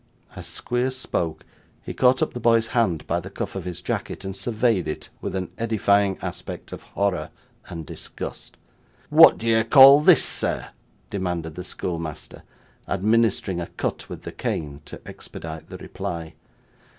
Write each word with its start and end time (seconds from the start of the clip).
As 0.35 0.47
Squeers 0.47 0.97
spoke, 0.97 1.43
he 1.83 1.93
caught 1.93 2.23
up 2.23 2.33
the 2.33 2.39
boy's 2.39 2.65
hand 2.73 3.05
by 3.05 3.19
the 3.19 3.29
cuff 3.29 3.55
of 3.55 3.65
his 3.65 3.83
jacket, 3.83 4.25
and 4.25 4.35
surveyed 4.35 4.87
it 4.87 5.09
with 5.21 5.35
an 5.35 5.51
edifying 5.59 6.17
aspect 6.23 6.71
of 6.73 6.81
horror 6.81 7.29
and 7.67 7.85
disgust. 7.85 8.57
'What 9.11 9.37
do 9.37 9.45
you 9.45 9.63
call 9.63 10.01
this, 10.01 10.25
sir?' 10.25 10.69
demanded 11.11 11.53
the 11.53 11.63
schoolmaster, 11.63 12.41
administering 12.87 13.61
a 13.61 13.67
cut 13.67 14.09
with 14.09 14.23
the 14.23 14.31
cane 14.31 14.81
to 14.85 15.07
expedite 15.07 15.69
the 15.69 15.77
reply. 15.77 16.33